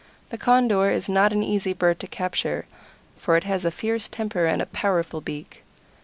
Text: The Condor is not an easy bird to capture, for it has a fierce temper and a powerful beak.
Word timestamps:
The 0.31 0.37
Condor 0.39 0.89
is 0.89 1.07
not 1.07 1.31
an 1.31 1.43
easy 1.43 1.73
bird 1.73 1.99
to 1.99 2.07
capture, 2.07 2.65
for 3.19 3.37
it 3.37 3.43
has 3.43 3.65
a 3.65 3.69
fierce 3.69 4.07
temper 4.09 4.47
and 4.47 4.59
a 4.59 4.65
powerful 4.65 5.21
beak. 5.21 5.61